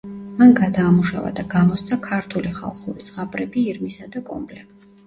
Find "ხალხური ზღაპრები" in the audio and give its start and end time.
2.59-3.69